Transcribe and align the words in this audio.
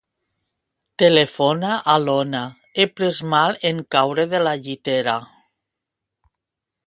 Telefona 1.01 1.73
a 1.95 1.97
l'Ona; 2.05 2.41
he 2.79 2.87
pres 3.01 3.19
mal 3.35 3.59
en 3.71 3.83
caure 3.97 4.27
de 4.31 4.39
la 4.45 4.53
llitera. 4.63 5.17